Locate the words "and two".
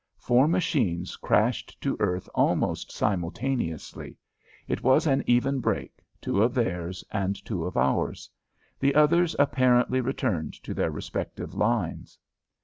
7.11-7.65